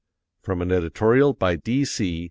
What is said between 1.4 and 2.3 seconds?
D.C.